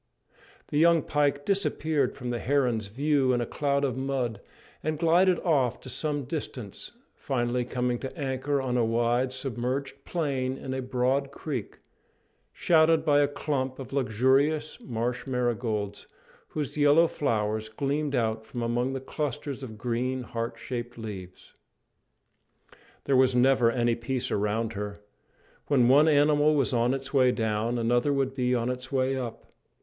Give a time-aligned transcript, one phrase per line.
[0.69, 4.41] The young pike disappeared from the heron's view in a cloud of mud,
[4.81, 10.57] and glided off to some distance, finally coming to anchor on a wide submerged plain
[10.57, 11.81] in a broad creek,
[12.51, 16.07] shadowed by a clump of luxuriant marsh marigolds,
[16.47, 21.53] whose yellow flowers gleamed out from among the clusters of green, heart shaped leaves.
[23.03, 24.97] There was never any peace around her.
[25.67, 29.45] When one animal was on its way down, another would be on its way up.